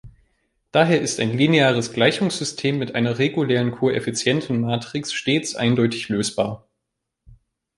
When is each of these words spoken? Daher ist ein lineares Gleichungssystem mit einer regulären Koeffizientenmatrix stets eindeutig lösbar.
Daher 0.71 0.99
ist 0.99 1.19
ein 1.19 1.37
lineares 1.37 1.93
Gleichungssystem 1.93 2.79
mit 2.79 2.95
einer 2.95 3.19
regulären 3.19 3.69
Koeffizientenmatrix 3.69 5.13
stets 5.13 5.53
eindeutig 5.55 6.09
lösbar. 6.09 6.67